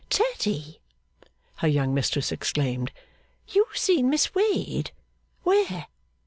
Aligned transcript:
'Tatty!' 0.09 0.79
her 1.57 1.67
young 1.67 1.93
mistress 1.93 2.31
exclaimed. 2.31 2.91
'You 3.49 3.67
seen 3.75 4.09
Miss 4.09 4.33
Wade? 4.33 4.89
where? 5.43 5.89